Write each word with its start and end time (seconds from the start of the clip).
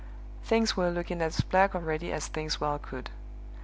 Things 0.43 0.75
were 0.75 0.89
looking 0.89 1.21
as 1.21 1.41
black 1.41 1.75
already 1.75 2.11
as 2.11 2.25
things 2.27 2.59
well 2.59 2.79
could. 2.79 3.11